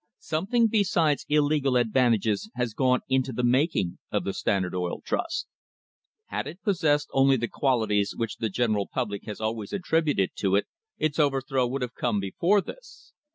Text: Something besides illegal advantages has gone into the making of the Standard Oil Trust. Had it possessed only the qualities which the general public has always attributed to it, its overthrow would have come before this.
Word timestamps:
Something 0.17 0.67
besides 0.67 1.27
illegal 1.29 1.75
advantages 1.77 2.49
has 2.55 2.73
gone 2.73 3.01
into 3.07 3.31
the 3.31 3.43
making 3.43 3.99
of 4.11 4.23
the 4.23 4.33
Standard 4.33 4.73
Oil 4.73 4.99
Trust. 5.01 5.45
Had 6.25 6.47
it 6.47 6.63
possessed 6.63 7.09
only 7.13 7.37
the 7.37 7.47
qualities 7.47 8.15
which 8.17 8.37
the 8.37 8.49
general 8.49 8.87
public 8.91 9.25
has 9.27 9.39
always 9.39 9.71
attributed 9.71 10.31
to 10.37 10.55
it, 10.55 10.65
its 10.97 11.19
overthrow 11.19 11.67
would 11.67 11.83
have 11.83 11.93
come 11.93 12.19
before 12.19 12.61
this. 12.61 13.13